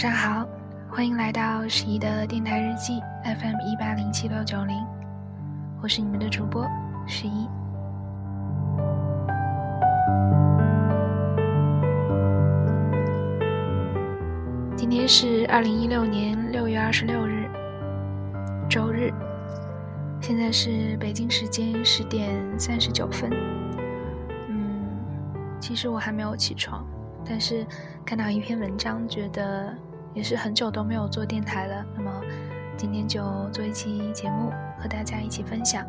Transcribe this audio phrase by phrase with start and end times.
[0.00, 0.48] 早上好，
[0.88, 4.82] 欢迎来到十一的电台日记 FM 一八零七六九零，
[5.82, 6.66] 我是你们的主播
[7.06, 7.46] 十一。
[14.74, 17.46] 今天是二零一六年六月二十六日，
[18.70, 19.12] 周日，
[20.18, 23.30] 现在是北京时间十点三十九分。
[24.48, 24.80] 嗯，
[25.60, 26.82] 其实我还没有起床。
[27.22, 27.66] 但是
[28.02, 29.76] 看到一篇文章，觉得
[30.14, 31.84] 也是很久都没有做电台了。
[31.96, 32.10] 那么
[32.76, 35.86] 今天就做一期节目，和大家一起分享。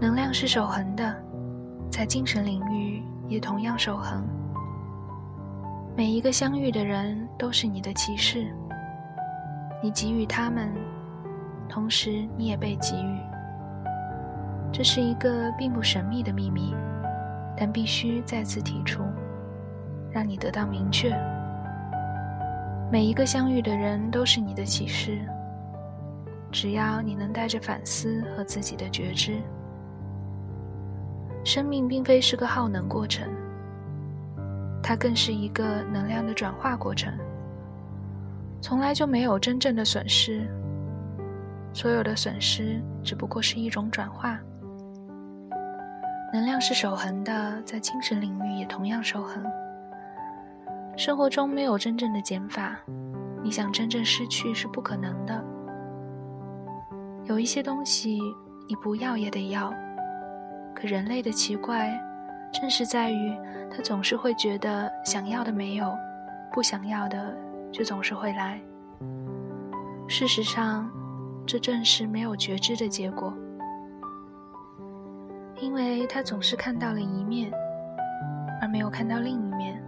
[0.00, 1.14] 能量是守恒的，
[1.88, 4.26] 在精神领域也同样守恒。
[5.96, 8.52] 每一个相遇的人都是你的启示，
[9.82, 10.72] 你给予他们，
[11.68, 13.18] 同时你也被给予。
[14.72, 16.72] 这是一个并不神秘的秘密，
[17.56, 19.02] 但必须再次提出，
[20.12, 21.10] 让你得到明确。
[22.92, 25.18] 每一个相遇的人都是你的启示，
[26.52, 29.40] 只要你能带着反思和自己的觉知。
[31.44, 33.28] 生命并非是个耗能过程。
[34.80, 37.12] 它更是一个能量的转化过程，
[38.62, 40.48] 从来就没有真正的损失，
[41.74, 44.38] 所有的损失只不过是一种转化。
[46.32, 49.44] 能量是守恒的，在精神领域也同样守恒。
[50.96, 52.78] 生活中没有真正的减法，
[53.42, 55.44] 你想真正失去是不可能的。
[57.24, 58.20] 有一些东西
[58.68, 59.74] 你不要也得要，
[60.72, 61.92] 可人类的奇怪。
[62.52, 63.36] 正是在于，
[63.74, 65.92] 他总是会觉得想要的没有，
[66.52, 67.34] 不想要的
[67.72, 68.60] 却总是会来。
[70.06, 70.90] 事实上，
[71.46, 73.32] 这正是没有觉知的结果，
[75.60, 77.50] 因为他总是看到了一面，
[78.60, 79.82] 而没有看到另一面。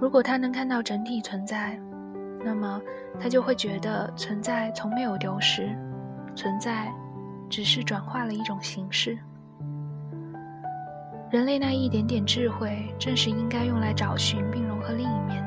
[0.00, 1.78] 如果他能看到整体存在，
[2.44, 2.80] 那么
[3.20, 5.68] 他就会觉得存在从没有丢失，
[6.34, 6.92] 存在
[7.50, 9.18] 只是转化了一种形式。
[11.30, 15.45] 人类那一点点智慧，正是应该用来找寻并融合另一面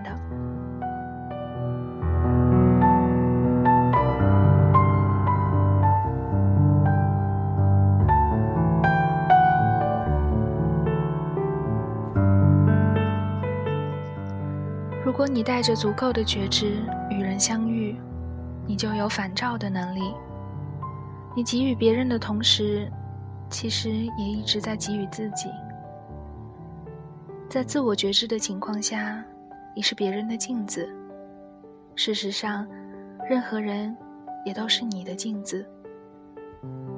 [15.20, 17.94] 如果你带着足够的觉知与人相遇，
[18.66, 20.14] 你就有反照的能力。
[21.36, 22.90] 你给予别人的同时，
[23.50, 25.50] 其实也一直在给予自己。
[27.50, 29.22] 在自我觉知的情况下，
[29.76, 30.88] 你是别人的镜子。
[31.96, 32.66] 事实上，
[33.30, 33.94] 任何人
[34.46, 35.68] 也都是你的镜子。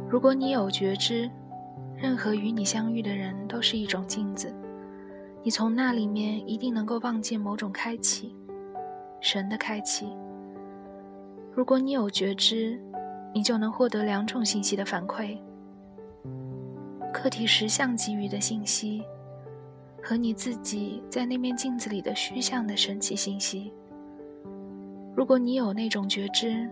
[0.07, 1.27] 如果你有觉知，
[1.97, 4.53] 任何与你相遇的人都是一种镜子，
[5.43, 8.35] 你从那里面一定能够望见某种开启，
[9.19, 10.07] 神的开启。
[11.53, 12.79] 如果你有觉知，
[13.33, 15.37] 你就能获得两种信息的反馈：
[17.13, 19.03] 课题实相给予的信息。
[20.03, 23.71] 和你自己在那面镜子里的虚像的神奇信息。
[25.15, 26.67] 如果你有那种觉知，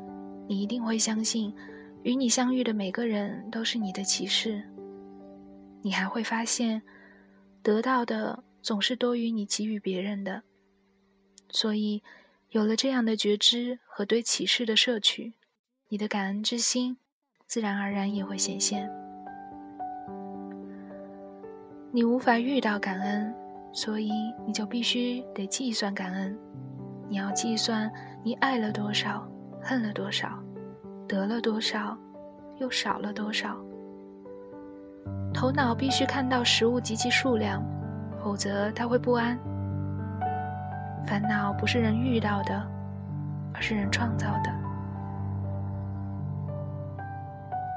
[0.48, 1.54] 你一定会相信，
[2.02, 4.64] 与你相遇的每个人都是你的启示。
[5.84, 6.82] 你还会发现，
[7.62, 10.44] 得到的总是多于你给予别人的。
[11.50, 12.04] 所以，
[12.50, 15.34] 有了这样的觉知和对启示的摄取，
[15.88, 16.98] 你的感恩之心，
[17.46, 18.90] 自然而然也会显现。
[21.92, 23.34] 你无法遇到感恩，
[23.74, 24.12] 所以
[24.46, 26.38] 你就必须得计算感恩。
[27.10, 27.92] 你要计算
[28.24, 29.28] 你爱了多少，
[29.60, 30.44] 恨了多少，
[31.08, 31.98] 得了多少，
[32.60, 33.60] 又少了多少。
[35.34, 37.64] 头脑必须看到食物及其数量，
[38.30, 39.36] 否则他会不安。
[41.08, 42.64] 烦恼不是人遇到的，
[43.56, 44.54] 而是人创造的。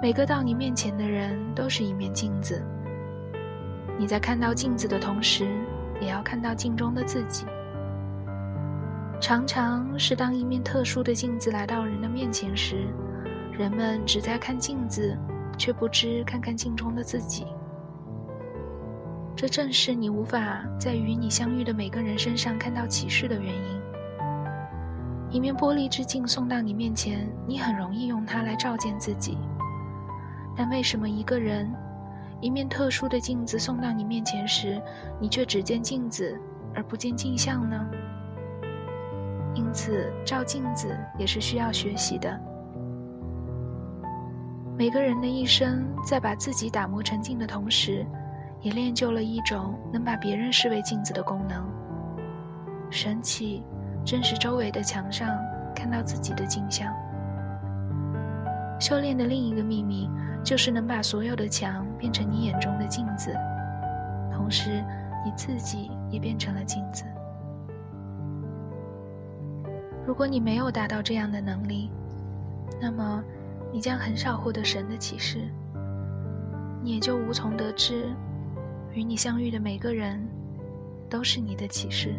[0.03, 2.63] 每个到你面前的人都是一面镜子。
[3.99, 5.49] 你在看到镜子的同时，
[6.03, 7.47] 也要看到镜中的自己。
[9.23, 12.89] 常常是当一面特殊的镜子来到人的面前时，
[13.53, 15.17] 人们只在看镜子，
[15.57, 17.47] 却不知看看镜中的自己。
[19.35, 23.81] 这正是你无法在与你相遇的每个人身上看到启示的原因。
[25.31, 29.39] 一面玻璃之镜送到你面前，你很容易用它来照见自己。
[30.55, 31.73] 但为什么一个人？
[32.43, 34.81] 一面特殊的镜子送到你面前时，
[35.19, 36.39] 你却只见镜子
[36.75, 37.87] 而不见镜像呢？
[39.55, 42.41] 因此照镜子也是需要学习的。
[44.77, 48.05] 每个人的一生，在把自己打磨成镜的同时，
[48.63, 51.69] 也练就了一种能把别人视为镜子的功能。
[52.91, 53.63] 神奇，
[54.05, 55.29] 正是周围的墙上
[55.75, 56.93] 看到自己的镜像。
[58.79, 60.09] 修炼的另一个秘密，
[60.45, 63.33] 就是能把所有的墙变成你眼中的镜子，
[64.33, 64.85] 同时
[65.25, 67.05] 你自己也变成了镜子。
[70.05, 71.91] 如果你没有达到这样的能力，
[72.81, 73.23] 那么
[73.73, 75.39] 你将很少获得神的启示，
[76.83, 78.13] 你也就无从得知，
[78.95, 80.21] 与你相遇的每个人
[81.09, 82.15] 都是你的启示。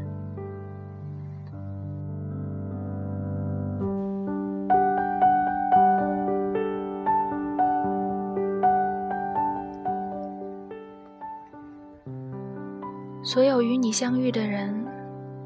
[13.24, 14.86] 所有与你相遇的人，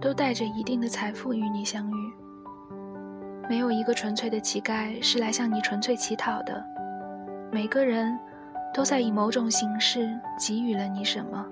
[0.01, 2.13] 都带着一定的财富与你相遇。
[3.49, 6.61] 没有一个纯粹的乞丐是来向你纯粹乞讨的，
[7.49, 8.17] 每个人
[8.77, 10.07] 都在以某种形式
[10.37, 11.43] 给予了你什么。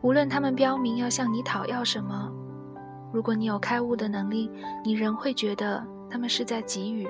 [0.00, 2.32] 无论他们标明要向你讨要什么，
[3.12, 4.50] 如果你有开悟的能力，
[4.82, 7.06] 你仍会觉得他们是在给予。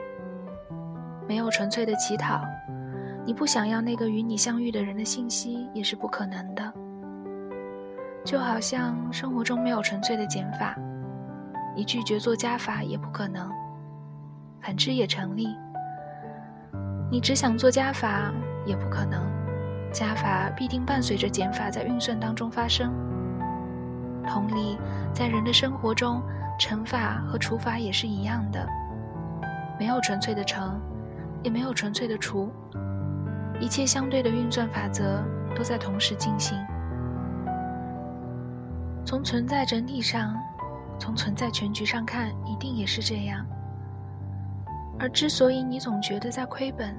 [1.29, 2.41] 没有纯粹的乞讨，
[3.25, 6.73] 你不想要那个与你相遇的人的信息也是不可能的。
[8.25, 10.75] 就好像生活中没有纯粹的减法。
[11.77, 13.49] 你拒绝做加法也不可能，
[14.61, 15.47] 反之也成立。
[17.09, 18.33] 你只想做加法
[18.69, 19.21] 也不可能，
[19.91, 22.93] 加法必定伴随着减法在运算当中发生。
[24.27, 24.79] 同理，
[25.13, 26.23] 在人的生活中，
[26.61, 28.69] 乘法和除法也是一样的，
[29.79, 30.79] 没有纯粹的乘，
[31.43, 32.53] 也没有纯粹的除，
[33.59, 35.25] 一切相对的运算法则
[35.57, 36.57] 都在同时进行。
[39.05, 40.37] 从存在整体上。
[41.01, 43.47] 从存在全局上看，一定也是这样。
[44.99, 46.93] 而之所以你总觉得在亏本，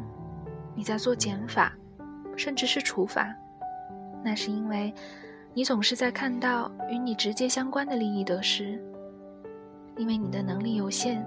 [0.79, 1.73] 你在做减法，
[2.37, 3.35] 甚至是除法，
[4.23, 4.93] 那是因为
[5.53, 8.81] 你总是在看到与你直接相关的利益得失。
[9.97, 11.21] 因为你的能力有限，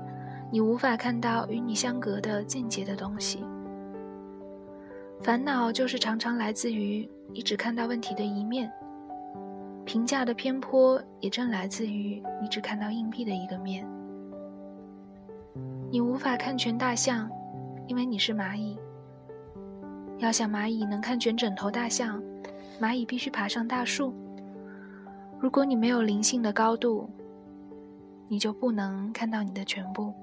[0.51, 3.45] 你无法看到与你相隔的间接的东西。
[5.21, 8.73] 烦恼就是常常来自于你只看到问题的一面。
[9.85, 13.87] 评价的偏颇也正来自于你只看到硬币的一个面。
[15.91, 17.31] 你无法看全大象，
[17.87, 18.79] 因为你是蚂蚁。
[20.23, 22.23] 要想蚂蚁能看全整头大象，
[22.81, 24.15] 蚂蚁必须爬上大树。
[25.41, 27.11] 如果你没有灵性的高度，
[28.29, 30.15] 你就不能看到你的全部。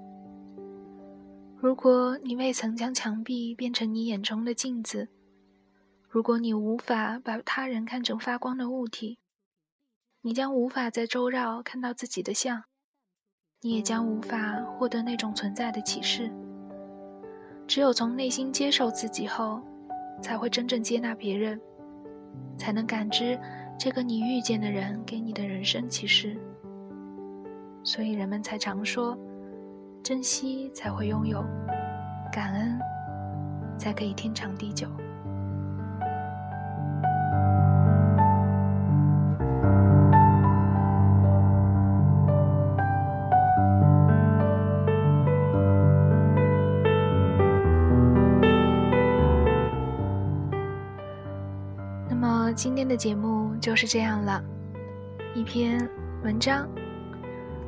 [1.57, 5.10] 如果你未曾将墙壁变成你眼中的镜子，
[6.07, 9.19] 如果你无法把他人看成发光的物体，
[10.22, 12.63] 你将无法在周绕看到自己的像，
[13.60, 16.31] 你也将无法获得那种存在的启示。
[17.68, 19.62] 只有从内心接受自己后，
[20.21, 21.60] 才会真正接纳别人，
[22.57, 23.39] 才能感知
[23.77, 26.38] 这个你遇见的人给你的人生启示。
[27.84, 29.17] 所以人们才常说，
[30.03, 31.44] 珍惜才会拥有，
[32.32, 32.79] 感恩
[33.77, 34.88] 才可以天长地久。
[52.62, 54.44] 今天的节目就是这样了，
[55.34, 55.89] 一篇
[56.25, 56.68] 文章，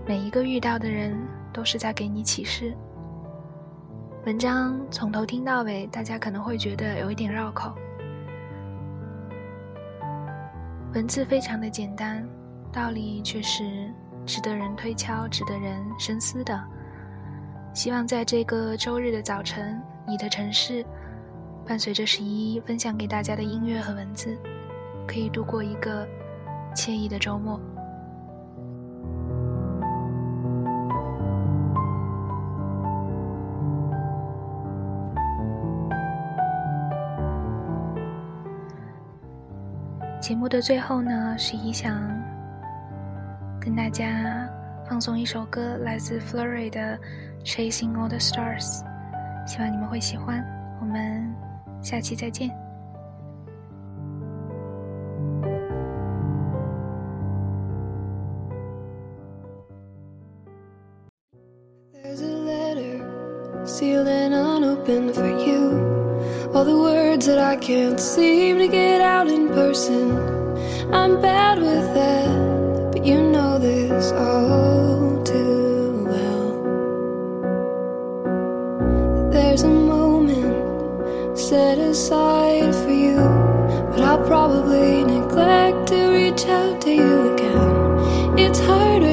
[0.06, 1.18] 每一个遇到的人
[1.54, 2.76] 都是在给你启示。
[4.26, 7.74] 文章从头听到尾，大家可能会觉得有一点绕口，
[10.94, 12.28] 文字非常的简单，
[12.70, 13.64] 道理却是
[14.26, 16.62] 值得人推敲、值得人深思的。
[17.74, 20.86] 希望在这个周日的早晨，你的城市
[21.66, 24.38] 伴随着十一分享给大家的音乐和文字。
[25.12, 26.08] 可以度过一个
[26.74, 27.60] 惬意的周末。
[40.22, 41.94] 节目的最后呢，是一想
[43.60, 44.50] 跟大家
[44.88, 46.98] 放送一首歌，来自 Flurry 的
[47.44, 48.80] 《Chasing All the Stars》，
[49.46, 50.42] 希望你们会喜欢。
[50.80, 51.36] 我们
[51.82, 52.61] 下期再见。
[63.72, 65.64] sealed and unopened for you.
[66.54, 70.12] All the words that I can't seem to get out in person.
[70.94, 76.52] I'm bad with that, but you know this all too well.
[79.32, 83.22] There's a moment set aside for you,
[83.90, 88.38] but I'll probably neglect to reach out to you again.
[88.38, 89.11] It's harder.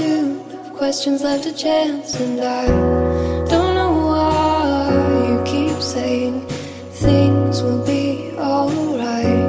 [0.00, 2.66] Of questions left to chance, and I
[3.48, 6.46] don't know why you keep saying
[6.92, 9.44] things will be alright.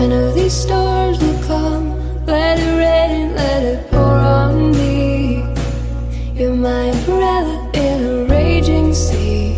[0.00, 1.84] I know these storms will come.
[2.26, 5.44] Let it rain, let it pour on me.
[6.34, 9.54] You're my umbrella in a raging sea.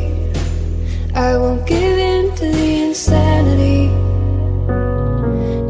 [1.15, 3.89] I won't give in to the insanity.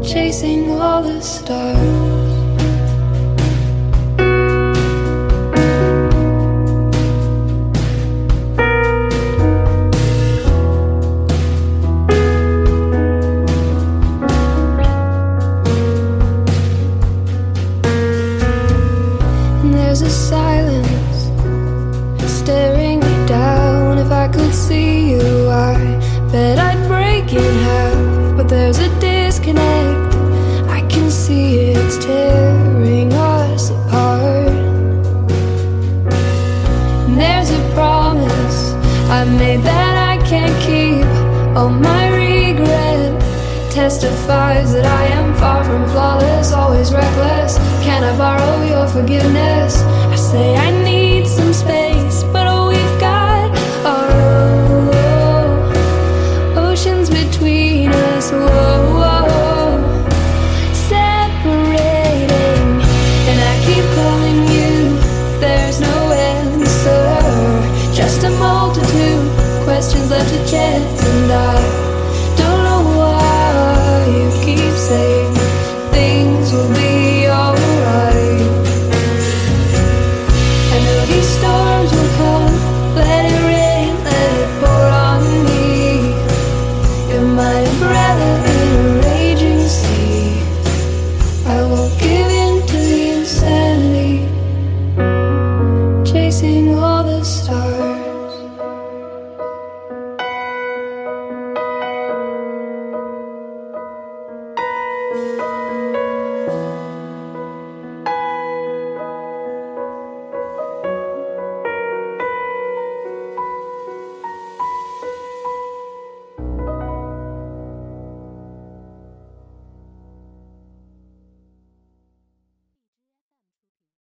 [0.07, 2.08] Chasing all the stars.
[28.71, 30.13] There's a disconnect.
[30.69, 34.53] I can see it's tearing us apart.
[37.17, 38.73] There's a promise
[39.09, 41.07] I made that I can't keep.
[41.57, 43.19] Oh, my regret
[43.71, 47.57] testifies that I am far from flawless, always reckless.
[47.83, 49.81] Can I borrow your forgiveness?
[49.81, 51.88] I say I need some space,